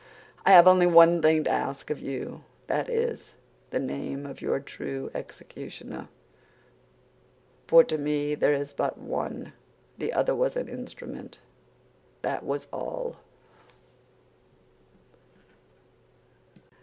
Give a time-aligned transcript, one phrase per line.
[0.47, 3.35] I have only one thing to ask of you; that is,
[3.69, 6.07] the name of your true executioner.
[7.67, 9.53] For to me there is but one;
[9.99, 11.37] the other was an instrument,
[12.23, 13.17] that was all."